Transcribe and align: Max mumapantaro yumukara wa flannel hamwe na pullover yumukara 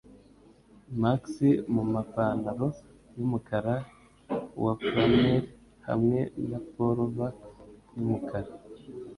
Max 1.01 1.21
mumapantaro 1.73 2.67
yumukara 3.17 3.75
wa 4.63 4.73
flannel 4.85 5.43
hamwe 5.87 6.19
na 6.49 6.59
pullover 6.71 7.31
yumukara 7.97 8.51